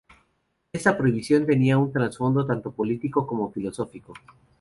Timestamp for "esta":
0.73-0.97